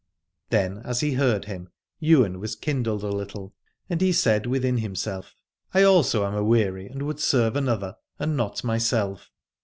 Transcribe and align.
Then 0.49 0.79
as 0.83 1.01
he 1.01 1.13
heard 1.13 1.45
him 1.45 1.69
Ywain 2.01 2.39
was 2.39 2.55
kindled 2.55 3.03
a 3.03 3.09
little, 3.11 3.53
and 3.87 4.01
he 4.01 4.11
said 4.11 4.47
within 4.47 4.79
himself: 4.79 5.35
I 5.75 5.83
also 5.83 6.25
am 6.25 6.33
aweary, 6.33 6.87
and 6.87 7.03
would 7.03 7.19
serve 7.19 7.55
another, 7.55 7.97
and 8.17 8.35
not 8.35 8.63
myself. 8.63 9.29